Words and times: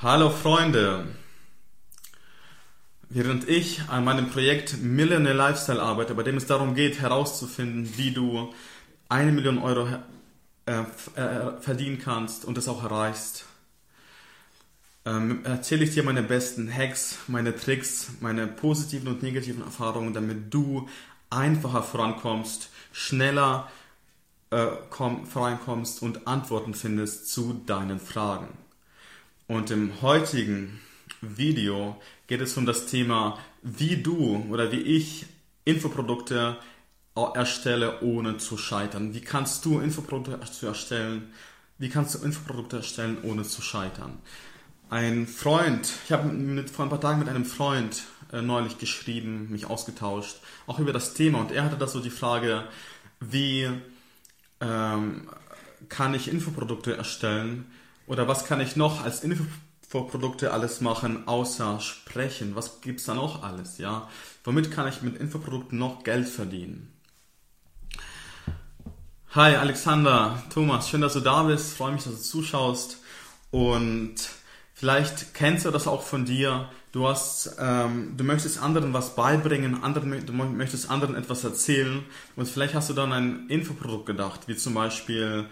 Hallo 0.00 0.30
Freunde! 0.30 1.06
Während 3.08 3.48
ich 3.48 3.82
an 3.88 4.04
meinem 4.04 4.30
Projekt 4.30 4.80
Millionaire 4.80 5.34
Lifestyle 5.34 5.82
arbeite, 5.82 6.14
bei 6.14 6.22
dem 6.22 6.36
es 6.36 6.46
darum 6.46 6.76
geht, 6.76 7.00
herauszufinden, 7.00 7.98
wie 7.98 8.12
du 8.12 8.54
eine 9.08 9.32
Million 9.32 9.58
Euro 9.58 9.88
äh, 10.66 10.82
äh, 11.16 11.60
verdienen 11.60 11.98
kannst 11.98 12.44
und 12.44 12.56
es 12.56 12.68
auch 12.68 12.84
erreichst, 12.84 13.46
ähm, 15.04 15.44
erzähle 15.44 15.82
ich 15.82 15.94
dir 15.94 16.04
meine 16.04 16.22
besten 16.22 16.72
Hacks, 16.72 17.18
meine 17.26 17.56
Tricks, 17.56 18.10
meine 18.20 18.46
positiven 18.46 19.08
und 19.08 19.24
negativen 19.24 19.64
Erfahrungen, 19.64 20.14
damit 20.14 20.54
du 20.54 20.88
einfacher 21.28 21.82
vorankommst, 21.82 22.70
schneller 22.92 23.68
äh, 24.50 24.68
komm, 24.90 25.26
vorankommst 25.26 26.02
und 26.02 26.28
Antworten 26.28 26.74
findest 26.74 27.32
zu 27.32 27.60
deinen 27.66 27.98
Fragen. 27.98 28.67
Und 29.48 29.70
im 29.70 30.02
heutigen 30.02 30.78
Video 31.22 31.96
geht 32.26 32.42
es 32.42 32.56
um 32.58 32.66
das 32.66 32.84
Thema, 32.84 33.38
wie 33.62 33.96
du 33.96 34.46
oder 34.50 34.70
wie 34.70 34.80
ich 34.80 35.24
Infoprodukte 35.64 36.58
erstelle, 37.34 38.02
ohne 38.02 38.36
zu 38.36 38.58
scheitern. 38.58 39.14
Wie 39.14 39.22
kannst 39.22 39.64
du 39.64 39.80
Infoprodukte 39.80 40.38
erstellen? 40.66 41.32
Wie 41.78 41.88
kannst 41.88 42.14
du 42.14 42.18
Infoprodukte 42.18 42.76
erstellen, 42.76 43.16
ohne 43.22 43.42
zu 43.42 43.62
scheitern? 43.62 44.18
Ein 44.90 45.26
Freund, 45.26 45.90
ich 46.04 46.12
habe 46.12 46.28
vor 46.70 46.84
ein 46.84 46.90
paar 46.90 47.00
Tagen 47.00 47.18
mit 47.18 47.30
einem 47.30 47.46
Freund 47.46 48.02
äh, 48.32 48.42
neulich 48.42 48.76
geschrieben, 48.76 49.48
mich 49.50 49.64
ausgetauscht, 49.64 50.36
auch 50.66 50.78
über 50.78 50.92
das 50.92 51.14
Thema. 51.14 51.40
Und 51.40 51.52
er 51.52 51.64
hatte 51.64 51.78
da 51.78 51.86
so 51.86 52.00
die 52.00 52.10
Frage, 52.10 52.64
wie 53.20 53.66
ähm, 54.60 55.28
kann 55.88 56.12
ich 56.12 56.28
Infoprodukte 56.28 56.96
erstellen, 56.96 57.64
oder 58.08 58.26
was 58.26 58.46
kann 58.46 58.60
ich 58.60 58.74
noch 58.74 59.04
als 59.04 59.22
Infoprodukte 59.22 60.52
alles 60.52 60.80
machen, 60.80 61.28
außer 61.28 61.78
sprechen? 61.80 62.56
Was 62.56 62.80
gibt 62.80 63.00
es 63.00 63.06
da 63.06 63.14
noch 63.14 63.42
alles? 63.42 63.78
Ja? 63.78 64.08
Womit 64.44 64.72
kann 64.72 64.88
ich 64.88 65.02
mit 65.02 65.16
Infoprodukten 65.16 65.78
noch 65.78 66.02
Geld 66.04 66.28
verdienen? 66.28 66.92
Hi 69.34 69.56
Alexander, 69.56 70.42
Thomas, 70.52 70.88
schön, 70.88 71.02
dass 71.02 71.12
du 71.12 71.20
da 71.20 71.42
bist. 71.42 71.76
Freue 71.76 71.92
mich, 71.92 72.04
dass 72.04 72.14
du 72.14 72.22
zuschaust. 72.22 72.96
Und 73.50 74.14
vielleicht 74.72 75.34
kennst 75.34 75.66
du 75.66 75.70
das 75.70 75.86
auch 75.86 76.02
von 76.02 76.24
dir. 76.24 76.70
Du 76.92 77.06
hast, 77.06 77.56
ähm, 77.58 78.14
du 78.16 78.24
möchtest 78.24 78.62
anderen 78.62 78.94
was 78.94 79.14
beibringen, 79.14 79.84
anderen, 79.84 80.24
du 80.24 80.32
möchtest 80.32 80.90
anderen 80.90 81.14
etwas 81.14 81.44
erzählen 81.44 82.02
und 82.34 82.48
vielleicht 82.48 82.74
hast 82.74 82.88
du 82.88 82.94
dann 82.94 83.12
ein 83.12 83.46
Infoprodukt 83.50 84.06
gedacht, 84.06 84.48
wie 84.48 84.56
zum 84.56 84.72
Beispiel 84.72 85.46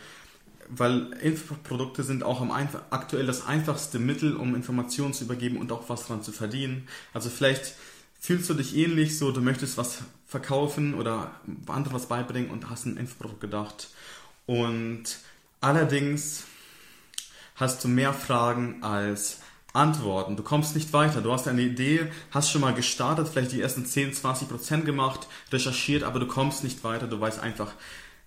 weil 0.69 1.13
Infoprodukte 1.23 2.03
sind 2.03 2.23
auch 2.23 2.41
einfach, 2.51 2.83
aktuell 2.91 3.27
das 3.27 3.47
einfachste 3.47 3.99
Mittel, 3.99 4.37
um 4.37 4.55
Informationen 4.55 5.13
zu 5.13 5.25
übergeben 5.25 5.57
und 5.59 5.73
auch 5.73 5.89
was 5.89 6.07
dran 6.07 6.23
zu 6.23 6.33
verdienen. 6.33 6.89
Also 7.13 7.31
vielleicht 7.31 7.75
fühlst 8.21 8.51
du 8.51 8.55
dich 8.55 8.77
ähnlich, 8.77 9.19
so 9.19 9.33
du 9.33 9.41
möchtest 9.41 9.77
was 9.77 9.99
verkaufen 10.27 10.95
oder 10.95 11.31
anderen 11.67 11.95
was 11.95 12.07
beibringen 12.07 12.51
und 12.51 12.69
hast 12.71 12.87
ein 12.87 12.97
Infoprodukt 12.97 13.41
gedacht. 13.41 13.91
Und 14.47 15.05
allerdings 15.61 16.45
hast 17.55 17.83
du 17.85 17.89
mehr 17.89 18.13
Fragen 18.13 18.83
als 18.83 19.41
Antworten. 19.73 20.37
Du 20.37 20.43
kommst 20.43 20.75
nicht 20.75 20.93
weiter. 20.93 21.21
Du 21.21 21.33
hast 21.33 21.47
eine 21.47 21.63
Idee, 21.63 22.11
hast 22.31 22.51
schon 22.51 22.63
mal 22.63 22.75
gestartet, 22.75 23.29
vielleicht 23.29 23.53
die 23.53 23.61
ersten 23.61 23.85
10, 23.85 24.15
20 24.15 24.49
Prozent 24.49 24.85
gemacht, 24.87 25.29
recherchiert, 25.53 26.03
aber 26.03 26.19
du 26.19 26.27
kommst 26.27 26.65
nicht 26.65 26.83
weiter. 26.83 27.07
Du 27.07 27.21
weißt 27.21 27.41
einfach 27.41 27.73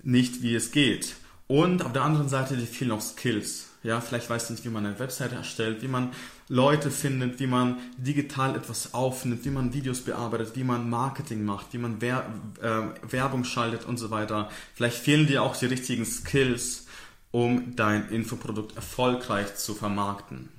nicht, 0.04 0.42
wie 0.42 0.56
es 0.56 0.72
geht. 0.72 1.16
Und 1.50 1.84
auf 1.84 1.94
der 1.94 2.04
anderen 2.04 2.30
Seite, 2.30 2.56
die 2.56 2.68
fehlen 2.68 2.92
auch 2.92 3.02
Skills. 3.02 3.70
Ja, 3.82 4.02
vielleicht 4.02 4.30
weißt 4.30 4.50
du 4.50 4.54
nicht, 4.54 4.66
wie 4.66 4.70
man 4.70 4.86
eine 4.86 5.00
Webseite 5.00 5.34
erstellt, 5.34 5.82
wie 5.82 5.88
man 5.88 6.12
Leute 6.48 6.92
findet, 6.92 7.40
wie 7.40 7.48
man 7.48 7.80
digital 7.98 8.56
etwas 8.56 8.94
aufnimmt, 8.94 9.44
wie 9.46 9.50
man 9.50 9.74
Videos 9.74 10.02
bearbeitet, 10.02 10.56
wie 10.56 10.64
man 10.64 10.92
Marketing 10.92 11.44
macht, 11.44 11.74
wie 11.74 11.80
man 11.80 12.02
Wer 12.02 12.24
äh, 12.62 13.12
Werbung 13.12 13.46
schaltet 13.46 13.86
und 13.86 13.98
so 13.98 14.12
weiter. 14.12 14.50
Vielleicht 14.76 14.98
fehlen 14.98 15.26
dir 15.26 15.42
auch 15.42 15.56
die 15.56 15.66
richtigen 15.66 16.06
Skills, 16.06 16.86
um 17.32 17.76
dein 17.76 18.10
Infoprodukt 18.10 18.76
erfolgreich 18.76 19.56
zu 19.56 19.74
vermarkten. 19.74 20.50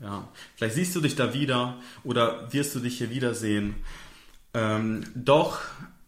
Ja, 0.00 0.26
vielleicht 0.56 0.74
siehst 0.74 0.96
du 0.96 1.00
dich 1.00 1.14
da 1.14 1.34
wieder 1.34 1.76
oder 2.02 2.52
wirst 2.52 2.74
du 2.74 2.80
dich 2.80 2.98
hier 2.98 3.10
wiedersehen. 3.10 3.76
Ähm, 4.54 5.04
doch 5.14 5.60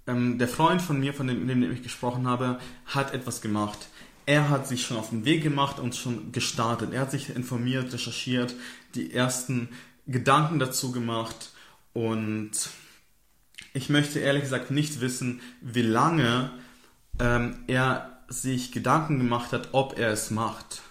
ähm, 0.08 0.38
der 0.38 0.48
Freund 0.48 0.82
von 0.82 0.98
mir, 0.98 1.14
von 1.14 1.28
dem, 1.28 1.46
dem 1.46 1.70
ich 1.70 1.84
gesprochen 1.84 2.26
habe, 2.26 2.58
hat 2.86 3.14
etwas 3.14 3.40
gemacht 3.40 3.78
er 4.26 4.48
hat 4.48 4.66
sich 4.66 4.86
schon 4.86 4.96
auf 4.96 5.10
den 5.10 5.24
Weg 5.24 5.42
gemacht 5.42 5.78
und 5.78 5.94
schon 5.94 6.32
gestartet. 6.32 6.92
Er 6.92 7.02
hat 7.02 7.10
sich 7.10 7.34
informiert, 7.34 7.92
recherchiert, 7.92 8.54
die 8.94 9.12
ersten 9.12 9.68
Gedanken 10.06 10.58
dazu 10.58 10.92
gemacht 10.92 11.50
und 11.92 12.52
ich 13.72 13.88
möchte 13.88 14.20
ehrlich 14.20 14.42
gesagt 14.42 14.70
nicht 14.70 15.00
wissen, 15.00 15.40
wie 15.60 15.82
lange 15.82 16.50
ähm, 17.18 17.64
er 17.66 18.18
sich 18.28 18.72
Gedanken 18.72 19.18
gemacht 19.18 19.52
hat, 19.52 19.70
ob 19.72 19.98
er 19.98 20.10
es 20.10 20.30
macht. 20.30 20.82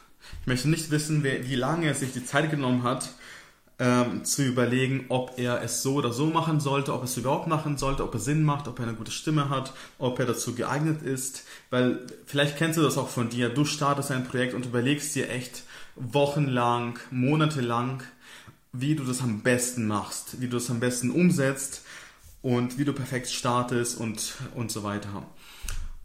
Ich 0.41 0.47
möchte 0.47 0.69
nicht 0.69 0.91
wissen, 0.91 1.23
wie 1.23 1.55
lange 1.55 1.87
er 1.87 1.95
sich 1.95 2.13
die 2.13 2.25
Zeit 2.25 2.51
genommen 2.51 2.83
hat, 2.83 3.09
ähm, 3.79 4.23
zu 4.23 4.43
überlegen, 4.43 5.05
ob 5.09 5.37
er 5.37 5.61
es 5.61 5.81
so 5.81 5.95
oder 5.95 6.13
so 6.13 6.27
machen 6.27 6.59
sollte, 6.59 6.93
ob 6.93 7.03
es 7.03 7.17
überhaupt 7.17 7.47
machen 7.47 7.77
sollte, 7.77 8.03
ob 8.03 8.13
er 8.13 8.19
Sinn 8.19 8.43
macht, 8.43 8.67
ob 8.67 8.79
er 8.79 8.87
eine 8.87 8.95
gute 8.95 9.11
Stimme 9.11 9.49
hat, 9.49 9.73
ob 9.97 10.19
er 10.19 10.25
dazu 10.25 10.53
geeignet 10.53 11.01
ist. 11.01 11.45
Weil 11.69 12.05
vielleicht 12.25 12.57
kennst 12.57 12.77
du 12.77 12.83
das 12.83 12.97
auch 12.97 13.09
von 13.09 13.29
dir. 13.29 13.49
Du 13.49 13.65
startest 13.65 14.11
ein 14.11 14.25
Projekt 14.25 14.53
und 14.53 14.65
überlegst 14.65 15.15
dir 15.15 15.29
echt 15.29 15.63
wochenlang, 15.95 16.99
monatelang, 17.11 18.03
wie 18.71 18.95
du 18.95 19.03
das 19.03 19.21
am 19.21 19.41
besten 19.41 19.87
machst, 19.87 20.41
wie 20.41 20.47
du 20.47 20.57
das 20.57 20.69
am 20.69 20.79
besten 20.79 21.11
umsetzt 21.11 21.83
und 22.41 22.77
wie 22.77 22.85
du 22.85 22.93
perfekt 22.93 23.29
startest 23.29 23.99
und, 23.99 24.33
und 24.55 24.71
so 24.71 24.83
weiter. 24.83 25.25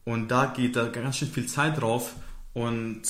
Und 0.04 0.28
da 0.28 0.46
geht 0.46 0.76
da 0.76 0.86
ganz 0.86 1.16
schön 1.16 1.28
viel 1.28 1.46
Zeit 1.46 1.80
drauf 1.80 2.14
und 2.54 3.02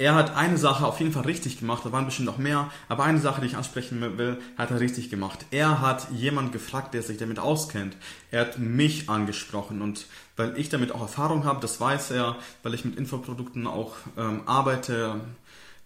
er 0.00 0.14
hat 0.14 0.34
eine 0.34 0.56
Sache 0.56 0.86
auf 0.86 0.98
jeden 0.98 1.12
Fall 1.12 1.24
richtig 1.24 1.58
gemacht, 1.58 1.84
da 1.84 1.92
waren 1.92 2.06
bestimmt 2.06 2.24
noch 2.24 2.38
mehr, 2.38 2.70
aber 2.88 3.04
eine 3.04 3.20
Sache, 3.20 3.42
die 3.42 3.48
ich 3.48 3.56
ansprechen 3.58 4.00
will, 4.16 4.38
hat 4.56 4.70
er 4.70 4.80
richtig 4.80 5.10
gemacht. 5.10 5.44
Er 5.50 5.82
hat 5.82 6.10
jemand 6.10 6.52
gefragt, 6.52 6.94
der 6.94 7.02
sich 7.02 7.18
damit 7.18 7.38
auskennt. 7.38 7.98
Er 8.30 8.40
hat 8.40 8.58
mich 8.58 9.10
angesprochen 9.10 9.82
und 9.82 10.06
weil 10.38 10.56
ich 10.56 10.70
damit 10.70 10.92
auch 10.92 11.02
Erfahrung 11.02 11.44
habe, 11.44 11.60
das 11.60 11.82
weiß 11.82 12.12
er, 12.12 12.36
weil 12.62 12.72
ich 12.72 12.86
mit 12.86 12.96
Infoprodukten 12.96 13.66
auch 13.66 13.92
ähm, 14.16 14.40
arbeite, 14.46 15.20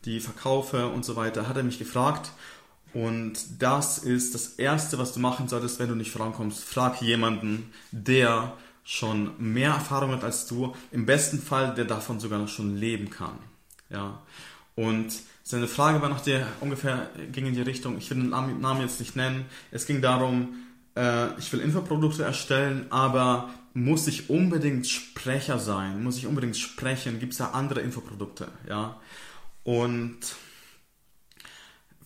die 0.04 0.20
verkaufe 0.20 0.86
und 0.86 1.04
so 1.04 1.16
weiter, 1.16 1.48
hat 1.48 1.56
er 1.56 1.64
mich 1.64 1.80
gefragt. 1.80 2.30
Und 2.92 3.32
das 3.58 3.98
ist 3.98 4.32
das 4.36 4.46
Erste, 4.46 4.96
was 4.96 5.12
du 5.12 5.18
machen 5.18 5.48
solltest, 5.48 5.80
wenn 5.80 5.88
du 5.88 5.96
nicht 5.96 6.12
vorankommst. 6.12 6.62
Frag 6.62 7.02
jemanden, 7.02 7.72
der 7.90 8.52
schon 8.84 9.32
mehr 9.38 9.70
Erfahrung 9.70 10.12
hat 10.12 10.22
als 10.22 10.46
du, 10.46 10.72
im 10.92 11.04
besten 11.04 11.42
Fall, 11.42 11.74
der 11.74 11.86
davon 11.86 12.20
sogar 12.20 12.38
noch 12.38 12.46
schon 12.46 12.76
leben 12.76 13.10
kann. 13.10 13.40
Ja. 13.90 14.22
Und 14.74 15.12
seine 15.42 15.68
Frage 15.68 16.02
war 16.02 16.08
nach 16.08 16.22
der 16.22 16.46
ungefähr 16.60 17.10
ging 17.32 17.46
in 17.46 17.54
die 17.54 17.62
Richtung, 17.62 17.98
ich 17.98 18.10
will 18.10 18.18
den 18.18 18.30
Namen 18.30 18.80
jetzt 18.80 18.98
nicht 18.98 19.14
nennen. 19.14 19.44
Es 19.70 19.86
ging 19.86 20.00
darum, 20.00 20.54
äh, 20.96 21.38
ich 21.38 21.52
will 21.52 21.60
Infoprodukte 21.60 22.24
erstellen, 22.24 22.86
aber 22.90 23.50
muss 23.74 24.06
ich 24.06 24.30
unbedingt 24.30 24.86
Sprecher 24.86 25.58
sein? 25.58 26.02
Muss 26.02 26.16
ich 26.16 26.26
unbedingt 26.26 26.56
sprechen? 26.56 27.18
Gibt 27.18 27.32
es 27.32 27.38
da 27.38 27.50
andere 27.50 27.80
Infoprodukte? 27.80 28.48
Ja. 28.68 29.00
Und 29.64 30.18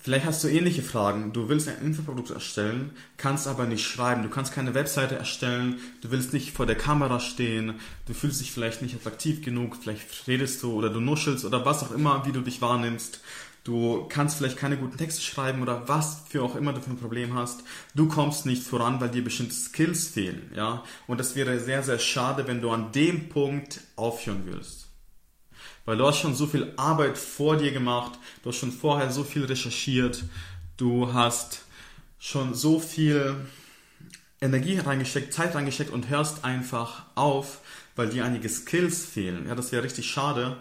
Vielleicht 0.09 0.25
hast 0.25 0.43
du 0.43 0.49
ähnliche 0.49 0.81
Fragen. 0.81 1.35
Du 1.35 1.51
willst 1.51 1.69
ein 1.69 1.83
Infoprodukt 1.83 2.31
erstellen, 2.31 2.93
kannst 3.19 3.47
aber 3.47 3.67
nicht 3.67 3.87
schreiben. 3.87 4.23
Du 4.23 4.31
kannst 4.31 4.55
keine 4.55 4.73
Webseite 4.73 5.17
erstellen. 5.17 5.81
Du 6.01 6.11
willst 6.11 6.33
nicht 6.33 6.53
vor 6.53 6.65
der 6.65 6.77
Kamera 6.77 7.21
stehen. 7.21 7.75
Du 8.07 8.15
fühlst 8.15 8.41
dich 8.41 8.51
vielleicht 8.51 8.81
nicht 8.81 8.95
attraktiv 8.95 9.45
genug. 9.45 9.77
Vielleicht 9.77 10.27
redest 10.27 10.63
du 10.63 10.73
oder 10.73 10.89
du 10.89 11.01
nuschelst 11.01 11.45
oder 11.45 11.67
was 11.67 11.83
auch 11.83 11.91
immer, 11.91 12.25
wie 12.25 12.33
du 12.33 12.41
dich 12.41 12.63
wahrnimmst. 12.63 13.21
Du 13.65 14.07
kannst 14.09 14.39
vielleicht 14.39 14.57
keine 14.57 14.79
guten 14.79 14.97
Texte 14.97 15.21
schreiben 15.21 15.61
oder 15.61 15.89
was 15.89 16.23
für 16.27 16.43
auch 16.43 16.57
immer 16.57 16.73
du 16.73 16.81
für 16.81 16.89
ein 16.89 16.97
Problem 16.97 17.35
hast. 17.35 17.63
Du 17.95 18.09
kommst 18.09 18.47
nicht 18.47 18.63
voran, 18.63 19.03
weil 19.03 19.11
dir 19.11 19.23
bestimmte 19.23 19.53
Skills 19.53 20.09
fehlen, 20.09 20.51
ja. 20.57 20.85
Und 21.07 21.21
das 21.21 21.37
wäre 21.37 21.61
sehr, 21.61 21.83
sehr 21.83 21.99
schade, 21.99 22.47
wenn 22.47 22.63
du 22.63 22.71
an 22.71 22.93
dem 22.93 23.29
Punkt 23.29 23.83
aufhören 23.95 24.47
würdest. 24.47 24.88
Weil 25.89 25.97
du 25.97 26.07
hast 26.07 26.19
schon 26.19 26.35
so 26.35 26.47
viel 26.47 26.71
Arbeit 26.77 27.17
vor 27.17 27.57
dir 27.57 27.73
gemacht, 27.73 28.13
du 28.43 28.51
hast 28.51 28.59
schon 28.59 28.73
vorher 28.73 29.11
so 29.11 29.25
viel 29.25 29.47
recherchiert, 29.47 30.23
du 30.77 31.15
hast 31.15 31.65
schon 32.19 32.53
so 32.53 32.79
viel 32.79 33.37
Energie 34.43 34.79
reingesteckt, 34.79 35.33
Zeit 35.33 35.55
reingesteckt 35.55 35.91
und 35.91 36.11
hörst 36.11 36.45
einfach 36.45 37.05
auf, 37.15 37.61
weil 37.97 38.11
dir 38.11 38.27
einige 38.27 38.51
Skills 38.51 39.07
fehlen. 39.07 39.49
Ja, 39.49 39.55
das 39.55 39.73
wäre 39.73 39.83
richtig 39.83 40.11
schade. 40.11 40.59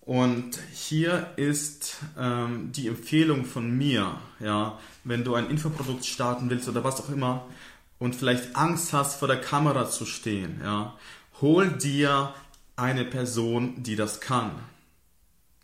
Und 0.00 0.58
hier 0.72 1.32
ist 1.36 1.98
ähm, 2.18 2.72
die 2.72 2.88
Empfehlung 2.88 3.44
von 3.44 3.76
mir, 3.76 4.18
ja, 4.40 4.78
wenn 5.04 5.22
du 5.22 5.34
ein 5.34 5.50
Infoprodukt 5.50 6.06
starten 6.06 6.48
willst 6.48 6.66
oder 6.66 6.82
was 6.82 6.98
auch 7.02 7.10
immer 7.10 7.44
und 7.98 8.16
vielleicht 8.16 8.56
Angst 8.56 8.94
hast, 8.94 9.18
vor 9.18 9.28
der 9.28 9.42
Kamera 9.42 9.90
zu 9.90 10.06
stehen, 10.06 10.62
ja, 10.64 10.96
hol 11.42 11.68
dir 11.68 12.32
eine 12.76 13.04
Person, 13.04 13.82
die 13.82 13.96
das 13.96 14.20
kann. 14.20 14.52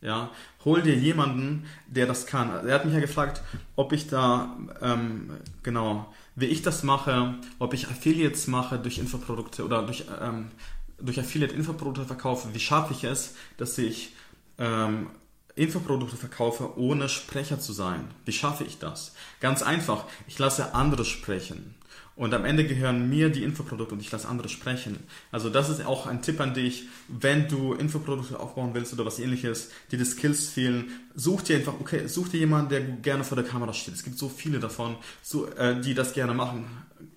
Ja, 0.00 0.30
hol 0.64 0.82
dir 0.82 0.96
jemanden, 0.96 1.66
der 1.86 2.06
das 2.06 2.26
kann. 2.26 2.50
Er 2.66 2.74
hat 2.74 2.84
mich 2.84 2.94
ja 2.94 3.00
gefragt, 3.00 3.40
ob 3.76 3.92
ich 3.92 4.08
da, 4.08 4.56
ähm, 4.80 5.30
genau, 5.62 6.12
wie 6.34 6.46
ich 6.46 6.62
das 6.62 6.82
mache, 6.82 7.34
ob 7.60 7.72
ich 7.72 7.88
Affiliates 7.88 8.48
mache 8.48 8.78
durch 8.80 8.98
Infoprodukte 8.98 9.64
oder 9.64 9.82
durch, 9.82 10.04
ähm, 10.20 10.50
durch 10.98 11.20
Affiliate 11.20 11.54
Infoprodukte 11.54 12.04
verkaufe. 12.04 12.48
Wie 12.52 12.58
schaffe 12.58 12.94
ich 12.94 13.04
es, 13.04 13.36
dass 13.58 13.78
ich 13.78 14.14
ähm, 14.58 15.08
Infoprodukte 15.54 16.16
verkaufe, 16.16 16.76
ohne 16.78 17.08
Sprecher 17.08 17.60
zu 17.60 17.72
sein? 17.72 18.08
Wie 18.24 18.32
schaffe 18.32 18.64
ich 18.64 18.80
das? 18.80 19.14
Ganz 19.38 19.62
einfach, 19.62 20.06
ich 20.26 20.36
lasse 20.38 20.74
andere 20.74 21.04
sprechen. 21.04 21.76
Und 22.14 22.34
am 22.34 22.44
Ende 22.44 22.66
gehören 22.66 23.08
mir 23.08 23.30
die 23.30 23.42
Infoprodukte 23.42 23.94
und 23.94 24.00
ich 24.00 24.12
lasse 24.12 24.28
andere 24.28 24.50
sprechen. 24.50 24.98
Also 25.30 25.48
das 25.48 25.70
ist 25.70 25.86
auch 25.86 26.06
ein 26.06 26.20
Tipp 26.20 26.40
an 26.40 26.52
dich, 26.52 26.88
wenn 27.08 27.48
du 27.48 27.72
Infoprodukte 27.72 28.38
aufbauen 28.38 28.74
willst 28.74 28.92
oder 28.92 29.06
was 29.06 29.18
ähnliches, 29.18 29.70
die 29.90 29.96
die 29.96 30.04
Skills 30.04 30.48
fehlen, 30.50 30.90
such 31.14 31.42
dir 31.42 31.56
einfach, 31.56 31.74
okay, 31.80 32.06
such 32.08 32.28
dir 32.28 32.40
jemanden, 32.40 32.68
der 32.68 32.82
gerne 32.82 33.24
vor 33.24 33.36
der 33.36 33.46
Kamera 33.46 33.72
steht. 33.72 33.94
Es 33.94 34.04
gibt 34.04 34.18
so 34.18 34.28
viele 34.28 34.60
davon, 34.60 34.96
so, 35.22 35.46
äh, 35.52 35.80
die 35.80 35.94
das 35.94 36.12
gerne 36.12 36.34
machen. 36.34 36.66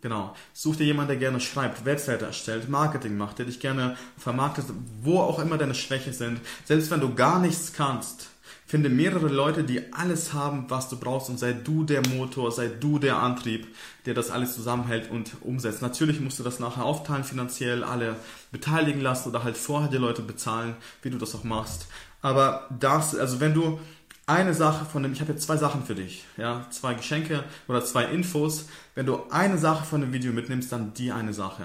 Genau. 0.02 0.36
Such 0.54 0.78
dir 0.78 0.86
jemanden, 0.86 1.10
der 1.10 1.18
gerne 1.18 1.40
schreibt, 1.42 1.84
Webseite 1.84 2.26
erstellt, 2.26 2.70
Marketing 2.70 3.18
macht, 3.18 3.40
der 3.40 3.46
dich 3.46 3.60
gerne 3.60 3.98
vermarktet, 4.18 4.66
wo 5.02 5.20
auch 5.20 5.40
immer 5.40 5.58
deine 5.58 5.76
Schwäche 5.76 6.14
sind. 6.14 6.40
Selbst 6.64 6.90
wenn 6.90 7.02
du 7.02 7.14
gar 7.16 7.40
nichts 7.40 7.74
kannst, 7.74 8.30
Finde 8.68 8.90
mehrere 8.90 9.28
Leute, 9.28 9.64
die 9.64 9.94
alles 9.94 10.34
haben, 10.34 10.66
was 10.70 10.90
du 10.90 10.98
brauchst 10.98 11.30
und 11.30 11.40
sei 11.40 11.54
du 11.54 11.84
der 11.84 12.08
Motor, 12.08 12.52
sei 12.52 12.68
du 12.68 13.00
der 13.00 13.18
Antrieb, 13.18 13.68
der 14.06 14.14
das 14.14 14.32
alles 14.32 14.56
zusammenhält 14.56 15.12
und 15.12 15.32
umsetzt. 15.42 15.82
Natürlich 15.82 16.20
musst 16.20 16.40
du 16.40 16.44
das 16.44 16.60
nachher 16.60 16.86
aufteilen 16.86 17.24
finanziell, 17.24 17.84
alle 17.84 18.16
beteiligen 18.52 19.02
lassen 19.02 19.30
oder 19.30 19.44
halt 19.44 19.58
vorher 19.58 19.90
die 19.90 19.98
Leute 19.98 20.22
bezahlen, 20.22 20.76
wie 21.02 21.10
du 21.10 21.18
das 21.18 21.36
auch 21.36 21.44
machst. 21.44 21.88
Aber 22.22 22.68
das, 22.80 23.16
also 23.16 23.40
wenn 23.40 23.54
du 23.54 23.80
eine 24.28 24.54
Sache 24.54 24.86
von 24.86 25.04
dem, 25.04 25.14
ich 25.14 25.22
habe 25.22 25.34
jetzt 25.34 25.46
zwei 25.46 25.58
Sachen 25.58 25.84
für 25.84 25.96
dich, 25.96 26.26
ja, 26.38 26.66
zwei 26.72 26.96
Geschenke 26.96 27.44
oder 27.68 27.84
zwei 27.86 28.06
Infos. 28.06 28.68
Wenn 28.96 29.06
du 29.06 29.24
eine 29.30 29.58
Sache 29.58 29.86
von 29.86 30.02
dem 30.02 30.14
Video 30.14 30.34
mitnimmst, 30.34 30.72
dann 30.72 30.94
die 30.94 31.12
eine 31.12 31.34
Sache. 31.34 31.64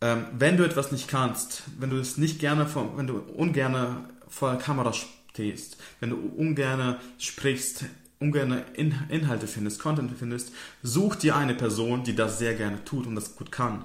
Ähm, 0.00 0.26
wenn 0.32 0.56
du 0.56 0.64
etwas 0.64 0.92
nicht 0.92 1.08
kannst, 1.08 1.64
wenn 1.78 1.90
du 1.90 1.96
es 1.96 2.16
nicht 2.16 2.38
gerne, 2.38 2.66
vor, 2.66 2.96
wenn 2.96 3.06
du 3.06 3.18
ungerne 3.18 4.08
vor 4.28 4.52
der 4.52 4.60
Kamera 4.60 4.92
stehst, 5.38 5.76
wenn 6.00 6.10
du 6.10 6.16
ungern 6.16 6.96
sprichst, 7.18 7.84
ungern 8.18 8.64
In 8.74 8.92
Inhalte 9.08 9.46
findest, 9.46 9.78
Content 9.80 10.10
findest, 10.18 10.52
such 10.82 11.14
dir 11.14 11.36
eine 11.36 11.54
Person, 11.54 12.02
die 12.02 12.16
das 12.16 12.38
sehr 12.40 12.54
gerne 12.54 12.84
tut 12.84 13.06
und 13.06 13.14
das 13.14 13.36
gut 13.36 13.52
kann 13.52 13.84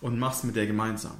und 0.00 0.18
mach's 0.18 0.44
mit 0.44 0.56
der 0.56 0.66
gemeinsam. 0.66 1.16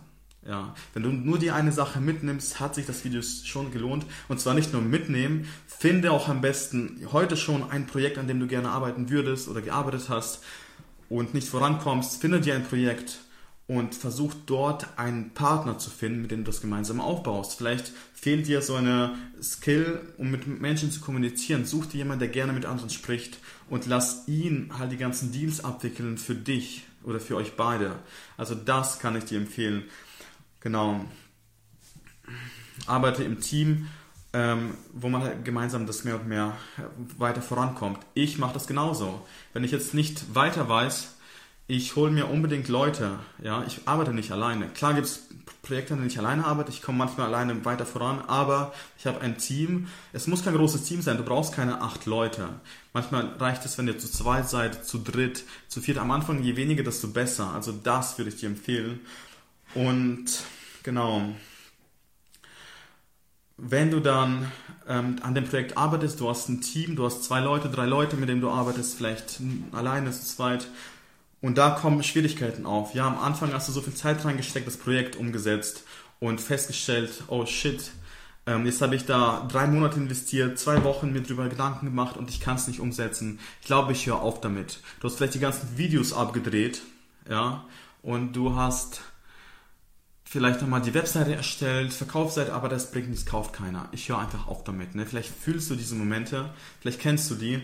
Ja, 0.47 0.75
wenn 0.93 1.03
du 1.03 1.11
nur 1.11 1.39
die 1.39 1.51
eine 1.51 1.73
Sache 1.73 2.01
mitnimmst, 2.01 2.61
hat 2.61 2.75
sich 2.75 2.85
das 2.85 3.03
Video 3.05 3.23
schon 3.23 3.71
gelohnt. 3.71 4.05
Und 4.29 4.41
zwar 4.41 4.53
nicht 4.53 4.75
nur 4.75 4.83
mitnehmen, 4.83 5.49
finde 5.67 6.13
auch 6.13 6.29
am 6.29 6.43
besten 6.43 7.01
heute 7.13 7.39
schon 7.39 7.71
ein 7.71 7.87
Projekt, 7.87 8.19
an 8.19 8.29
dem 8.29 8.41
du 8.41 8.47
gerne 8.47 8.69
arbeiten 8.69 9.09
würdest 9.09 9.49
oder 9.49 9.63
gearbeitet 9.63 10.11
hast 10.11 10.43
und 11.09 11.33
nicht 11.33 11.49
vorankommst. 11.49 12.21
Finde 12.21 12.43
dir 12.43 12.55
ein 12.55 12.65
Projekt 12.65 13.21
und 13.67 13.95
versuch 13.95 14.35
dort 14.47 14.99
einen 14.99 15.31
Partner 15.31 15.79
zu 15.79 15.89
finden, 15.89 16.23
mit 16.23 16.31
dem 16.31 16.45
du 16.45 16.51
das 16.51 16.61
gemeinsam 16.61 17.01
aufbaust. 17.01 17.57
Vielleicht 17.57 17.93
fehlt 18.13 18.47
dir 18.47 18.61
so 18.61 18.75
eine 18.75 19.17
Skill, 19.43 20.01
um 20.19 20.31
mit 20.31 20.47
Menschen 20.47 20.91
zu 20.91 21.01
kommunizieren. 21.01 21.65
Such 21.65 21.87
dir 21.87 21.99
jemanden, 21.99 22.21
der 22.21 22.29
gerne 22.29 22.53
mit 22.53 22.67
anderen 22.67 22.91
spricht 22.91 23.39
und 23.71 23.87
lass 23.87 24.29
ihn 24.29 24.71
halt 24.79 24.93
die 24.93 24.99
ganzen 24.99 25.33
Deals 25.33 25.65
abwickeln 25.65 26.19
für 26.19 26.35
dich 26.35 26.85
oder 27.05 27.21
für 27.21 27.37
euch 27.37 27.57
beide. 27.57 27.97
Also 28.37 28.55
das 28.55 28.99
kann 28.99 29.17
ich 29.17 29.25
dir 29.25 29.39
empfehlen. 29.39 29.85
Genau. 30.61 31.05
Arbeite 32.87 33.25
im 33.25 33.41
Team, 33.41 33.87
ähm, 34.35 34.75
wo 34.93 35.09
man 35.09 35.23
halt 35.23 35.45
gemeinsam 35.45 35.87
das 35.87 36.05
mehr 36.05 36.17
und 36.17 36.29
mehr 36.29 36.57
weiter 37.17 37.41
vorankommt. 37.41 38.01
Ich 38.13 38.39
mache 38.39 38.55
das 38.55 38.67
genauso. 38.67 39.27
Wenn 39.55 39.65
ich 39.65 39.71
jetzt 39.71 39.95
nicht 39.95 40.35
weiter 40.35 40.69
weiß, 40.69 41.14
ich 41.67 41.97
hole 41.97 42.11
mir 42.11 42.29
unbedingt 42.29 42.69
Leute. 42.69 43.19
Ja, 43.43 43.65
ich 43.67 43.87
arbeite 43.87 44.13
nicht 44.13 44.31
alleine. 44.33 44.69
Klar 44.69 44.95
gibt 44.95 45.07
es 45.07 45.29
Projekte, 45.63 45.95
an 45.95 46.01
denen 46.01 46.11
ich 46.11 46.19
alleine 46.19 46.45
arbeite. 46.45 46.71
Ich 46.71 46.83
komme 46.83 46.99
manchmal 46.99 47.29
alleine 47.29 47.65
weiter 47.65 47.87
voran, 47.87 48.21
aber 48.27 48.75
ich 48.99 49.07
habe 49.07 49.21
ein 49.23 49.39
Team. 49.39 49.89
Es 50.13 50.27
muss 50.27 50.45
kein 50.45 50.55
großes 50.55 50.85
Team 50.85 51.01
sein. 51.01 51.17
Du 51.17 51.25
brauchst 51.25 51.55
keine 51.55 51.81
acht 51.81 52.05
Leute. 52.05 52.49
Manchmal 52.93 53.29
reicht 53.39 53.65
es, 53.65 53.79
wenn 53.79 53.87
ihr 53.87 53.99
zu 53.99 54.11
zweit 54.11 54.49
seid, 54.49 54.85
zu 54.85 54.99
dritt, 54.99 55.45
zu 55.69 55.81
viert. 55.81 55.99
Am 55.99 56.11
Anfang, 56.11 56.43
je 56.43 56.57
weniger, 56.57 56.83
desto 56.83 57.09
besser. 57.09 57.53
Also 57.55 57.73
das 57.73 58.19
würde 58.19 58.31
ich 58.31 58.37
dir 58.37 58.51
empfehlen. 58.51 59.01
Und 59.75 60.27
genau. 60.83 61.35
Wenn 63.57 63.91
du 63.91 64.01
dann 64.01 64.51
ähm, 64.87 65.17
an 65.23 65.35
dem 65.35 65.45
Projekt 65.45 65.79
arbeitest, 65.79 66.21
du 66.21 66.29
hast 66.29 66.49
ein 66.49 66.61
Team, 66.61 66.97
du 66.97 67.07
hast 67.07 67.25
zwei 67.25 67.41
Leute, 67.41 67.71
drei 67.71 67.87
Leute, 67.87 68.17
mit 68.17 68.29
denen 68.29 68.41
du 68.41 68.51
arbeitest, 68.51 68.97
vielleicht 68.97 69.41
alleine 69.73 70.11
zu 70.11 70.27
zweit, 70.27 70.67
und 71.45 71.59
da 71.59 71.69
kommen 71.69 72.03
Schwierigkeiten 72.03 72.65
auf. 72.65 72.95
Ja, 72.95 73.07
am 73.07 73.19
Anfang 73.19 73.53
hast 73.53 73.69
du 73.69 73.73
so 73.73 73.83
viel 73.83 73.93
Zeit 73.93 74.25
reingesteckt, 74.25 74.67
das 74.67 74.79
Projekt 74.79 75.15
umgesetzt 75.15 75.85
und 76.19 76.41
festgestellt, 76.41 77.25
oh 77.29 77.45
shit, 77.45 77.91
ähm, 78.47 78.65
jetzt 78.65 78.81
habe 78.81 78.97
ich 78.97 79.05
da 79.05 79.47
drei 79.53 79.67
Monate 79.67 79.99
investiert, 79.99 80.59
zwei 80.59 80.83
Wochen 80.85 81.13
mir 81.13 81.21
drüber 81.21 81.51
Gedanken 81.51 81.85
gemacht 81.85 82.17
und 82.17 82.31
ich 82.31 82.41
kann 82.41 82.57
es 82.57 82.67
nicht 82.67 82.81
umsetzen. 82.81 83.41
Ich 83.61 83.67
glaube, 83.67 83.93
ich 83.93 84.07
höre 84.07 84.23
auf 84.23 84.41
damit. 84.41 84.81
Du 85.01 85.07
hast 85.07 85.17
vielleicht 85.17 85.35
die 85.35 85.39
ganzen 85.39 85.77
Videos 85.77 86.15
abgedreht, 86.15 86.81
ja, 87.29 87.67
und 88.01 88.33
du 88.33 88.57
hast 88.57 89.03
vielleicht 90.25 90.63
nochmal 90.63 90.81
die 90.81 90.95
Webseite 90.95 91.35
erstellt, 91.35 91.93
Verkaufsseite, 91.93 92.55
aber 92.55 92.71
das 92.71 92.91
bringt 92.91 93.11
nichts, 93.11 93.27
kauft 93.27 93.53
keiner. 93.53 93.91
Ich 93.93 94.09
höre 94.09 94.19
einfach 94.19 94.47
auf 94.47 94.65
damit. 94.65 94.95
Ne? 94.95 95.05
Vielleicht 95.05 95.29
fühlst 95.29 95.69
du 95.69 95.75
diese 95.75 95.95
Momente, 95.95 96.55
vielleicht 96.81 97.01
kennst 97.01 97.31
du 97.31 97.35
die. 97.35 97.61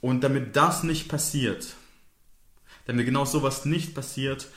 Und 0.00 0.22
damit 0.22 0.54
das 0.54 0.84
nicht 0.84 1.08
passiert, 1.08 1.74
damit 2.86 3.06
genau 3.06 3.24
sowas 3.24 3.64
nicht 3.64 3.94
passiert, 3.94 4.48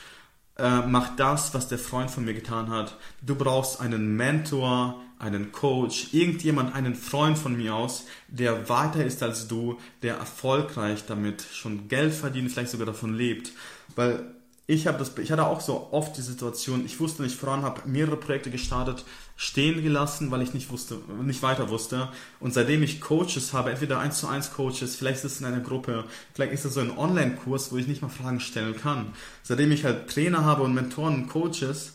äh, 0.57 0.81
mach 0.81 1.15
das, 1.15 1.53
was 1.53 1.67
der 1.67 1.79
Freund 1.79 2.09
von 2.09 2.25
mir 2.25 2.33
getan 2.33 2.69
hat. 2.69 2.97
Du 3.21 3.35
brauchst 3.35 3.79
einen 3.79 4.15
Mentor, 4.15 5.01
einen 5.19 5.51
Coach, 5.51 6.09
irgendjemand, 6.13 6.75
einen 6.75 6.95
Freund 6.95 7.37
von 7.37 7.55
mir 7.55 7.75
aus, 7.75 8.05
der 8.27 8.69
weiter 8.69 9.03
ist 9.03 9.23
als 9.23 9.47
du, 9.47 9.79
der 10.01 10.17
erfolgreich 10.17 11.05
damit 11.07 11.43
schon 11.51 11.87
Geld 11.87 12.13
verdient, 12.13 12.51
vielleicht 12.51 12.71
sogar 12.71 12.85
davon 12.87 13.15
lebt. 13.15 13.51
Weil 13.95 14.36
ich 14.69 14.85
habe 14.85 14.97
das, 14.97 15.17
ich 15.17 15.31
hatte 15.31 15.47
auch 15.47 15.61
so 15.61 15.87
oft 15.91 16.17
die 16.17 16.21
Situation, 16.21 16.85
ich 16.85 16.99
wusste 16.99 17.23
nicht 17.23 17.37
voran, 17.37 17.61
habe 17.61 17.87
mehrere 17.87 18.17
Projekte 18.17 18.51
gestartet, 18.51 19.05
stehen 19.37 19.81
gelassen, 19.81 20.29
weil 20.29 20.41
ich 20.41 20.53
nicht 20.53 20.69
wusste, 20.69 20.99
nicht 21.23 21.41
weiter 21.41 21.69
wusste. 21.69 22.09
Und 22.41 22.53
seitdem 22.53 22.83
ich 22.83 22.99
Coaches 22.99 23.53
habe, 23.53 23.71
entweder 23.71 23.99
1 23.99 24.19
zu 24.19 24.27
1 24.27 24.51
Coaches, 24.51 24.97
vielleicht 24.97 25.23
ist 25.23 25.31
es 25.31 25.39
in 25.39 25.45
einer 25.45 25.61
Gruppe, 25.61 26.03
vielleicht 26.33 26.51
ist 26.51 26.65
es 26.65 26.73
so 26.73 26.81
ein 26.81 26.97
Online-Kurs, 26.97 27.71
wo 27.71 27.77
ich 27.77 27.87
nicht 27.87 28.01
mal 28.01 28.09
Fragen 28.09 28.41
stellen 28.41 28.75
kann. 28.75 29.13
Seitdem 29.41 29.71
ich 29.71 29.85
halt 29.85 30.09
Trainer 30.09 30.43
habe 30.43 30.63
und 30.63 30.73
Mentoren 30.73 31.15
und 31.15 31.29
Coaches, 31.29 31.93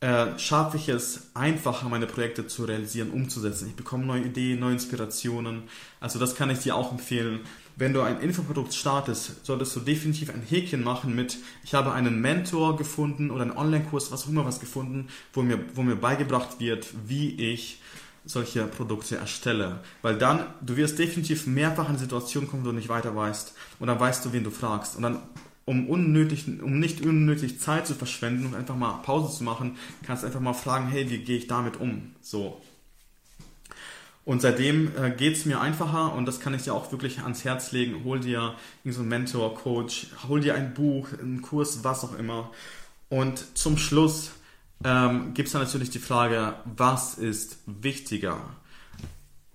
äh, 0.00 0.38
schaffe 0.38 0.76
ich 0.76 0.88
es 0.88 1.30
einfacher, 1.34 1.88
meine 1.88 2.06
Projekte 2.06 2.46
zu 2.46 2.64
realisieren, 2.64 3.10
umzusetzen. 3.10 3.68
Ich 3.68 3.76
bekomme 3.76 4.04
neue 4.04 4.22
Ideen, 4.22 4.60
neue 4.60 4.72
Inspirationen. 4.72 5.64
Also 6.00 6.18
das 6.18 6.34
kann 6.34 6.50
ich 6.50 6.58
dir 6.58 6.74
auch 6.74 6.92
empfehlen 6.92 7.40
wenn 7.76 7.92
du 7.92 8.02
ein 8.02 8.20
Infoprodukt 8.20 8.74
startest, 8.74 9.44
solltest 9.44 9.74
du 9.76 9.80
definitiv 9.80 10.30
ein 10.30 10.42
Häkchen 10.42 10.82
machen 10.84 11.14
mit, 11.14 11.38
ich 11.64 11.74
habe 11.74 11.92
einen 11.92 12.20
Mentor 12.20 12.76
gefunden 12.76 13.30
oder 13.30 13.42
einen 13.42 13.56
Online-Kurs, 13.56 14.12
was 14.12 14.24
auch 14.24 14.28
immer 14.28 14.44
was 14.44 14.60
gefunden, 14.60 15.08
wo 15.32 15.42
mir, 15.42 15.58
wo 15.74 15.82
mir 15.82 15.96
beigebracht 15.96 16.60
wird, 16.60 16.88
wie 17.06 17.52
ich 17.52 17.80
solche 18.24 18.66
Produkte 18.66 19.16
erstelle. 19.16 19.80
Weil 20.02 20.18
dann, 20.18 20.46
du 20.60 20.76
wirst 20.76 20.98
definitiv 20.98 21.46
mehrfach 21.46 21.88
in 21.88 21.98
Situationen 21.98 22.48
kommen, 22.48 22.64
wo 22.64 22.68
du 22.70 22.76
nicht 22.76 22.88
weiter 22.88 23.14
weißt. 23.16 23.54
Und 23.78 23.86
dann 23.86 23.98
weißt 23.98 24.24
du, 24.24 24.32
wen 24.32 24.44
du 24.44 24.50
fragst. 24.50 24.96
Und 24.96 25.02
dann, 25.02 25.20
um 25.64 25.88
unnötig, 25.88 26.46
um 26.62 26.78
nicht 26.78 27.00
unnötig 27.04 27.60
Zeit 27.60 27.86
zu 27.86 27.94
verschwenden 27.94 28.46
und 28.46 28.54
einfach 28.54 28.76
mal 28.76 29.00
Pause 29.02 29.36
zu 29.36 29.44
machen, 29.44 29.76
kannst 30.04 30.22
du 30.22 30.26
einfach 30.26 30.40
mal 30.40 30.52
fragen, 30.52 30.88
hey, 30.88 31.08
wie 31.08 31.18
gehe 31.18 31.38
ich 31.38 31.46
damit 31.46 31.80
um? 31.80 32.14
So. 32.20 32.60
Und 34.24 34.42
seitdem 34.42 34.92
äh, 34.96 35.10
geht 35.10 35.36
es 35.36 35.46
mir 35.46 35.60
einfacher 35.60 36.12
und 36.14 36.26
das 36.26 36.40
kann 36.40 36.54
ich 36.54 36.62
dir 36.62 36.74
auch 36.74 36.92
wirklich 36.92 37.20
ans 37.20 37.44
Herz 37.44 37.72
legen. 37.72 38.04
Hol 38.04 38.20
dir 38.20 38.54
so 38.84 39.00
einen 39.00 39.08
Mentor, 39.08 39.54
Coach, 39.54 40.08
hol 40.28 40.40
dir 40.40 40.54
ein 40.54 40.74
Buch, 40.74 41.08
einen 41.18 41.42
Kurs, 41.42 41.84
was 41.84 42.04
auch 42.04 42.16
immer. 42.18 42.50
Und 43.08 43.56
zum 43.56 43.78
Schluss 43.78 44.32
ähm, 44.84 45.32
gibt 45.34 45.48
es 45.48 45.52
dann 45.52 45.62
natürlich 45.62 45.90
die 45.90 45.98
Frage, 45.98 46.54
was 46.64 47.14
ist 47.14 47.58
wichtiger? 47.66 48.38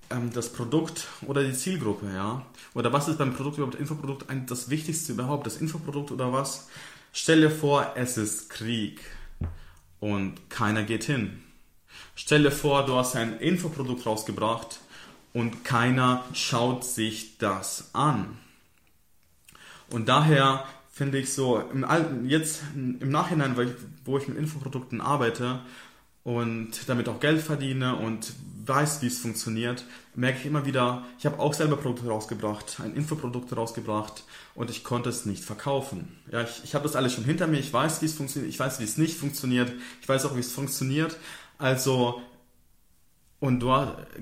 Ähm, 0.09 0.31
das 0.33 0.51
Produkt 0.51 1.07
oder 1.25 1.43
die 1.43 1.53
Zielgruppe, 1.53 2.07
ja? 2.13 2.45
Oder 2.73 2.91
was 2.91 3.07
ist 3.07 3.17
beim 3.17 3.33
Produkt 3.33 3.57
überhaupt, 3.57 3.75
Infoprodukt, 3.75 4.29
ein, 4.29 4.45
das 4.47 4.69
Wichtigste 4.69 5.13
überhaupt? 5.13 5.45
Das 5.45 5.57
Infoprodukt 5.57 6.11
oder 6.11 6.33
was? 6.33 6.67
Stell 7.13 7.41
dir 7.41 7.51
vor, 7.51 7.93
es 7.95 8.17
ist 8.17 8.49
Krieg 8.49 8.99
und 9.99 10.49
keiner 10.49 10.83
geht 10.83 11.05
hin 11.05 11.41
Stell 12.15 12.43
dir 12.43 12.51
vor, 12.51 12.85
du 12.85 12.95
hast 12.95 13.15
ein 13.15 13.39
Infoprodukt 13.39 14.05
rausgebracht 14.05 14.79
und 15.33 15.65
keiner 15.65 16.23
schaut 16.33 16.85
sich 16.85 17.37
das 17.37 17.89
an. 17.93 18.37
Und 19.89 20.07
daher 20.07 20.65
finde 20.91 21.19
ich 21.19 21.33
so, 21.33 21.59
im 21.59 21.85
jetzt 22.27 22.61
im 22.73 23.09
Nachhinein, 23.09 23.55
wo 24.05 24.17
ich 24.17 24.27
mit 24.27 24.37
Infoprodukten 24.37 25.01
arbeite 25.01 25.59
und 26.23 26.71
damit 26.87 27.09
auch 27.09 27.19
Geld 27.19 27.41
verdiene 27.41 27.97
und 27.97 28.33
weiß, 28.65 29.01
wie 29.01 29.07
es 29.07 29.19
funktioniert, 29.19 29.85
merke 30.15 30.39
ich 30.39 30.45
immer 30.45 30.65
wieder, 30.65 31.03
ich 31.19 31.25
habe 31.25 31.39
auch 31.39 31.53
selber 31.53 31.77
Produkte 31.77 32.07
rausgebracht, 32.07 32.79
ein 32.83 32.95
Infoprodukt 32.95 33.55
rausgebracht 33.55 34.23
und 34.55 34.69
ich 34.69 34.83
konnte 34.83 35.09
es 35.09 35.25
nicht 35.25 35.43
verkaufen. 35.43 36.17
Ja, 36.31 36.41
ich, 36.41 36.63
ich 36.63 36.73
habe 36.73 36.83
das 36.83 36.95
alles 36.95 37.13
schon 37.13 37.25
hinter 37.25 37.45
mir, 37.47 37.59
ich 37.59 37.71
weiß, 37.71 38.01
wie 38.01 38.05
es 38.05 38.13
funktioniert, 38.13 38.51
ich 38.51 38.59
weiß, 38.59 38.79
wie 38.79 38.85
es 38.85 38.97
nicht 38.97 39.17
funktioniert, 39.17 39.71
ich 40.01 40.09
weiß 40.09 40.25
auch, 40.25 40.35
wie 40.35 40.39
es 40.39 40.51
funktioniert. 40.51 41.17
Also, 41.57 42.21
und 43.39 43.59
du, 43.59 43.73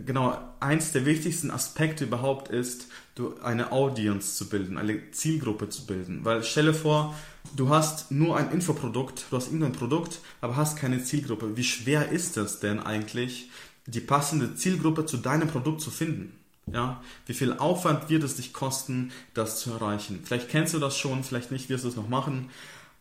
genau, 0.06 0.38
eins 0.60 0.92
der 0.92 1.06
wichtigsten 1.06 1.52
Aspekte 1.52 2.06
überhaupt 2.06 2.50
ist, 2.50 2.88
du, 3.16 3.36
eine 3.42 3.72
Audience 3.72 4.36
zu 4.36 4.50
bilden, 4.50 4.78
eine 4.78 5.12
Zielgruppe 5.12 5.70
zu 5.70 5.86
bilden. 5.86 6.26
Weil 6.26 6.44
stelle 6.44 6.74
vor, 6.74 7.16
du 7.56 7.70
hast 7.70 8.12
nur 8.12 8.38
ein 8.38 8.52
Infoprodukt, 8.52 9.26
du 9.30 9.38
hast 9.38 9.48
irgendein 9.48 9.74
Produkt, 9.74 10.20
aber 10.42 10.56
hast 10.56 10.78
keine 10.78 11.04
Zielgruppe. 11.04 11.56
Wie 11.58 11.64
schwer 11.64 12.10
ist 12.10 12.38
es 12.38 12.60
denn 12.60 12.80
eigentlich, 12.80 13.50
die 13.86 14.00
passende 14.00 14.56
Zielgruppe 14.56 15.06
zu 15.06 15.18
deinem 15.18 15.48
Produkt 15.48 15.82
zu 15.82 15.92
finden? 15.92 16.38
Ja, 16.72 17.04
wie 17.26 17.34
viel 17.34 17.54
Aufwand 17.54 18.10
wird 18.10 18.24
es 18.24 18.38
dich 18.38 18.54
kosten, 18.54 19.12
das 19.34 19.60
zu 19.60 19.72
erreichen? 19.72 20.22
Vielleicht 20.24 20.50
kennst 20.50 20.74
du 20.74 20.80
das 20.80 20.98
schon, 20.98 21.24
vielleicht 21.24 21.52
nicht, 21.52 21.70
wirst 21.70 21.84
du 21.84 21.90
es 21.90 21.98
noch 21.98 22.08
machen. 22.08 22.50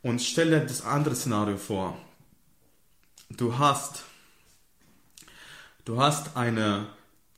Und 0.03 0.21
stell 0.21 0.51
dir 0.51 0.61
das 0.61 0.85
andere 0.85 1.15
Szenario 1.15 1.57
vor. 1.57 1.97
Du 3.31 3.59
hast, 3.59 4.03
du 5.85 6.01
hast 6.01 6.37
eine 6.37 6.87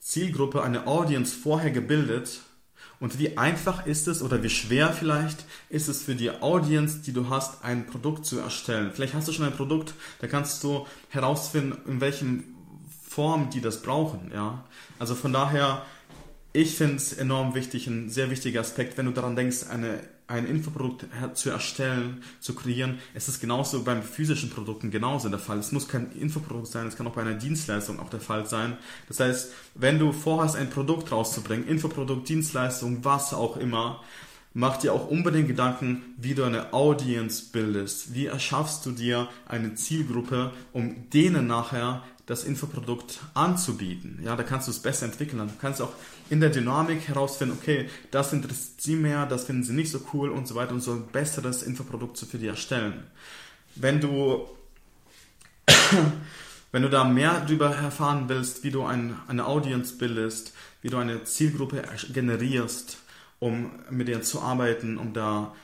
Zielgruppe, 0.01 0.63
eine 0.63 0.87
Audience 0.87 1.35
vorher 1.35 1.71
gebildet 1.71 2.41
und 3.01 3.19
wie 3.19 3.37
einfach 3.37 3.87
ist 3.87 4.07
es 4.09 4.23
oder 4.23 4.43
wie 4.43 4.51
schwer 4.51 4.93
vielleicht 4.93 5.45
ist 5.69 5.89
es 5.89 6.03
für 6.03 6.15
die 6.15 6.31
Audience, 6.31 7.01
die 7.01 7.13
du 7.13 7.29
hast, 7.29 7.65
ein 7.65 7.87
Produkt 7.87 8.25
zu 8.27 8.39
erstellen. 8.39 8.93
Vielleicht 8.95 9.15
hast 9.15 9.29
du 9.29 9.33
schon 9.33 9.47
ein 9.47 9.57
Produkt, 9.57 9.95
da 10.21 10.27
kannst 10.27 10.63
du 10.63 10.87
herausfinden, 11.09 11.79
in 11.87 12.01
welchem 12.01 12.45
Form 13.07 13.51
die 13.51 13.61
das 13.61 13.83
brauchen. 13.83 14.31
Ja? 14.33 14.65
Also 14.99 15.15
von 15.15 15.33
daher, 15.33 15.85
ich 16.53 16.77
finde 16.77 16.97
es 16.97 17.13
enorm 17.13 17.55
wichtig, 17.55 17.87
ein 17.87 18.11
sehr 18.11 18.31
wichtiger 18.31 18.61
Aspekt, 18.61 18.97
wenn 18.97 19.07
du 19.07 19.13
daran 19.13 19.37
denkst, 19.37 19.67
eine 19.71 20.01
ein 20.27 20.47
Infoprodukt 20.47 21.07
zu 21.35 21.51
erstellen, 21.51 22.23
zu 22.41 22.55
kreieren. 22.55 22.99
Es 23.13 23.29
ist 23.29 23.41
genauso 23.41 23.83
beim 23.85 24.03
physischen 24.03 24.51
Produkten 24.51 24.91
genauso 24.91 25.29
der 25.29 25.39
Fall. 25.39 25.59
Es 25.59 25.73
muss 25.73 25.89
kein 25.89 26.13
Infoprodukt 26.13 26.69
sein, 26.69 26.87
es 26.87 26.97
kann 26.97 27.07
auch 27.07 27.13
bei 27.13 27.23
einer 27.23 27.35
Dienstleistung 27.35 28.01
auch 28.01 28.09
der 28.09 28.21
Fall 28.21 28.47
sein. 28.47 28.79
Das 29.09 29.21
heißt, 29.21 29.53
wenn 29.75 29.99
du 29.99 30.13
vorhast, 30.13 30.57
ein 30.57 30.71
Produkt 30.71 31.13
rauszubringen, 31.13 31.69
Infoprodukt, 31.69 32.29
Dienstleistung, 32.29 33.05
was 33.05 33.35
auch 33.35 33.59
immer, 33.59 34.03
mach 34.55 34.79
dir 34.79 34.95
auch 34.95 35.09
unbedingt 35.09 35.49
Gedanken, 35.49 36.15
wie 36.17 36.35
du 36.35 36.45
eine 36.45 36.73
Audience 36.73 37.45
bildest. 37.53 38.15
Wie 38.15 38.27
erschaffst 38.27 38.87
du 38.87 38.93
dir 38.93 39.29
eine 39.47 39.75
Zielgruppe, 39.75 40.53
um 40.73 41.11
denen 41.11 41.47
nachher 41.47 42.03
das 42.27 42.45
Infoprodukt 42.45 43.21
anzubieten. 43.35 44.19
Ja, 44.23 44.35
da 44.35 44.43
kannst 44.43 44.67
du 44.67 44.71
es 44.71 44.79
besser 44.79 45.07
entwickeln. 45.07 45.47
Du 45.47 45.55
kannst 45.61 45.83
auch 45.83 45.93
in 46.31 46.41
der 46.41 46.51
Dynamik 46.51 47.07
herausfinden, 47.09 47.57
okay, 47.61 47.89
das 48.11 48.33
interessiert 48.33 48.81
sie 48.81 48.97
mehr, 48.97 49.27
das 49.27 49.45
finden 49.45 49.63
sie 49.63 49.75
nicht 49.75 49.91
so 49.91 50.01
cool 50.13 50.31
und 50.31 50.49
so 50.49 50.55
weiter 50.55 50.73
und 50.73 50.81
so 50.81 50.93
ein 50.93 51.07
besseres 51.09 51.63
Infoprodukt 51.63 52.19
für 52.19 52.39
die 52.39 52.47
erstellen. 52.47 53.05
Wenn 53.75 54.01
du, 54.01 54.49
wenn 56.73 56.83
du 56.83 56.89
da 56.89 57.05
mehr 57.05 57.41
darüber 57.41 57.75
erfahren 57.75 58.29
willst, 58.29 58.65
wie 58.65 58.71
du 58.71 58.85
ein, 58.85 59.17
eine 59.29 59.47
Audience 59.47 59.97
bildest, 59.97 60.55
wie 60.81 60.89
du 60.89 60.97
eine 60.97 61.25
Zielgruppe 61.25 61.83
generierst, 62.13 62.99
um 63.39 63.71
mit 63.91 64.09
denen 64.09 64.23
zu 64.23 64.41
arbeiten, 64.41 64.97
um 64.97 65.13
da 65.13 65.55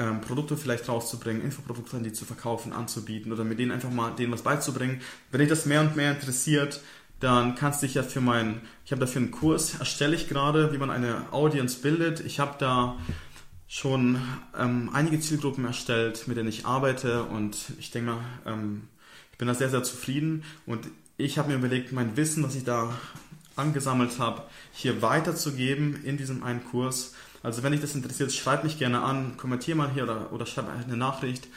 ähm, 0.00 0.22
Produkte 0.22 0.56
vielleicht 0.56 0.88
rauszubringen, 0.88 1.42
Infoprodukte 1.42 1.96
an 1.96 2.02
die 2.02 2.12
zu 2.12 2.24
verkaufen, 2.24 2.72
anzubieten 2.72 3.32
oder 3.32 3.44
mit 3.44 3.58
denen 3.58 3.70
einfach 3.70 3.90
mal 3.90 4.12
denen 4.12 4.32
was 4.32 4.42
beizubringen. 4.42 5.02
Wenn 5.30 5.40
dich 5.40 5.48
das 5.48 5.66
mehr 5.66 5.82
und 5.82 5.94
mehr 5.94 6.12
interessiert, 6.12 6.80
dann 7.20 7.54
kannst 7.54 7.82
du 7.82 7.86
dich 7.86 7.96
ja 7.96 8.02
für 8.02 8.22
meinen, 8.22 8.62
ich 8.86 8.92
habe 8.92 9.00
dafür 9.00 9.20
einen 9.20 9.30
Kurs, 9.30 9.78
erstelle 9.78 10.16
ich 10.16 10.26
gerade, 10.26 10.72
wie 10.72 10.78
man 10.78 10.90
eine 10.90 11.30
Audience 11.32 11.80
bildet. 11.80 12.20
Ich 12.20 12.40
habe 12.40 12.54
da 12.58 12.96
schon 13.68 14.18
ähm, 14.58 14.88
einige 14.92 15.20
Zielgruppen 15.20 15.66
erstellt, 15.66 16.26
mit 16.26 16.38
denen 16.38 16.48
ich 16.48 16.64
arbeite 16.64 17.24
und 17.24 17.56
ich 17.78 17.90
denke 17.90 18.12
mal, 18.12 18.20
ähm, 18.46 18.88
ich 19.32 19.38
bin 19.38 19.48
da 19.48 19.54
sehr, 19.54 19.68
sehr 19.68 19.82
zufrieden 19.82 20.44
und 20.64 20.88
ich 21.18 21.38
habe 21.38 21.50
mir 21.50 21.56
überlegt, 21.56 21.92
mein 21.92 22.16
Wissen, 22.16 22.42
was 22.42 22.54
ich 22.54 22.64
da 22.64 22.98
angesammelt 23.54 24.18
habe, 24.18 24.44
hier 24.72 25.02
weiterzugeben 25.02 26.02
in 26.04 26.16
diesem 26.16 26.42
einen 26.42 26.64
Kurs 26.64 27.12
also 27.42 27.62
wenn 27.62 27.72
dich 27.72 27.80
das 27.80 27.94
interessiert, 27.94 28.32
schreib 28.32 28.64
mich 28.64 28.78
gerne 28.78 29.00
an, 29.02 29.36
kommentier 29.36 29.74
mal 29.74 29.90
hier 29.92 30.04
oder, 30.04 30.32
oder 30.32 30.46
schreib 30.46 30.66
eine 30.68 30.96
Nachricht. 30.96 31.48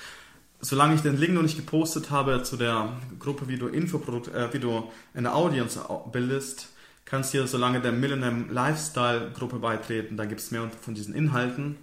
Solange 0.62 0.96
ich 0.96 1.02
den 1.02 1.18
Link 1.18 1.34
noch 1.34 1.42
nicht 1.42 1.58
gepostet 1.58 2.10
habe 2.10 2.44
zu 2.44 2.56
der 2.56 2.94
Gruppe, 3.20 3.50
wie 3.50 3.58
du 3.58 3.68
Infoprodukt, 3.68 4.30
äh, 4.30 4.54
wie 4.54 4.60
du 4.60 4.90
eine 5.14 5.34
Audience 5.34 5.80
bildest, 6.12 6.70
kannst 7.04 7.34
du 7.34 7.40
hier 7.40 7.48
solange 7.48 7.82
der 7.82 7.92
Millennium 7.92 8.50
Lifestyle 8.50 9.32
Gruppe 9.34 9.58
beitreten. 9.58 10.16
Da 10.16 10.24
gibt 10.26 10.40
es 10.40 10.52
mehr 10.52 10.72
von 10.82 10.96
diesen 10.96 11.14
Inhalten. 11.14 11.78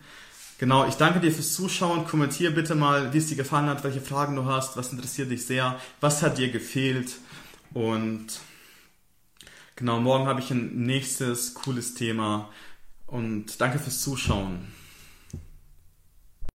Genau, 0.56 0.86
ich 0.86 0.94
danke 0.94 1.20
dir 1.20 1.32
fürs 1.32 1.52
Zuschauen. 1.52 2.06
Kommentier 2.06 2.54
bitte 2.54 2.74
mal, 2.74 3.12
wie 3.12 3.18
es 3.18 3.26
dir 3.26 3.36
gefallen 3.36 3.68
hat, 3.68 3.84
welche 3.84 4.00
Fragen 4.00 4.36
du 4.36 4.46
hast, 4.46 4.76
was 4.76 4.92
interessiert 4.92 5.30
dich 5.30 5.44
sehr, 5.44 5.78
was 6.00 6.22
hat 6.22 6.38
dir 6.38 6.50
gefehlt. 6.50 7.16
Und 7.74 8.26
genau, 9.76 10.00
morgen 10.00 10.26
habe 10.26 10.40
ich 10.40 10.50
ein 10.50 10.84
nächstes 10.84 11.54
cooles 11.54 11.94
Thema 11.94 12.50
und 13.10 13.60
danke 13.60 13.78
fürs 13.78 14.00
Zuschauen. 14.00 14.58